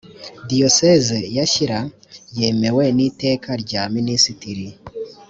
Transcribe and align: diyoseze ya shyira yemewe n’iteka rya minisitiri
diyoseze 0.47 1.17
ya 1.35 1.45
shyira 1.51 1.79
yemewe 2.39 2.85
n’iteka 2.97 3.49
rya 3.63 3.81
minisitiri 3.95 4.67